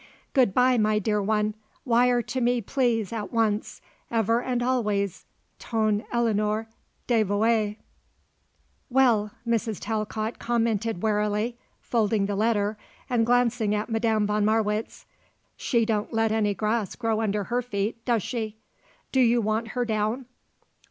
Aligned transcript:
"Good 0.33 0.51
bye, 0.51 0.79
my 0.79 0.97
dear 0.97 1.21
one. 1.21 1.53
Wire 1.85 2.23
to 2.23 2.41
me 2.41 2.59
please, 2.59 3.13
at 3.13 3.31
once. 3.31 3.81
Ever 4.09 4.41
and 4.41 4.63
always 4.63 5.25
ton 5.59 6.05
Eleanor 6.11 6.67
devouée." 7.07 7.77
"Well," 8.89 9.29
Mrs. 9.47 9.77
Talcott 9.79 10.39
commented 10.39 11.03
warily, 11.03 11.55
folding 11.81 12.25
the 12.25 12.35
letter 12.35 12.79
and 13.11 13.27
glancing 13.27 13.75
at 13.75 13.91
Madame 13.91 14.25
von 14.25 14.43
Marwitz; 14.43 15.05
"she 15.55 15.85
don't 15.85 16.11
let 16.11 16.31
any 16.31 16.55
grass 16.55 16.95
grow 16.95 17.21
under 17.21 17.43
her 17.43 17.61
feet, 17.61 18.03
does 18.03 18.23
she? 18.23 18.57
Do 19.11 19.19
you 19.19 19.39
want 19.39 19.67
her 19.77 19.85
down?" 19.85 20.25